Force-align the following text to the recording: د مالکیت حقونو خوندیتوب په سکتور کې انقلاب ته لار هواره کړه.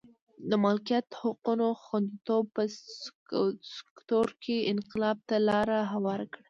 د 0.49 0.51
مالکیت 0.63 1.07
حقونو 1.21 1.67
خوندیتوب 1.83 2.45
په 2.55 2.63
سکتور 3.75 4.27
کې 4.43 4.57
انقلاب 4.71 5.17
ته 5.29 5.35
لار 5.47 5.67
هواره 5.93 6.25
کړه. 6.31 6.39